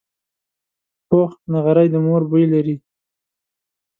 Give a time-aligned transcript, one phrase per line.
[1.07, 2.75] پوخ نغری د مور بوی لري